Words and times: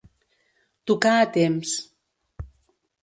Tocar 0.91 1.13
a 1.19 1.29
temps. 1.37 1.77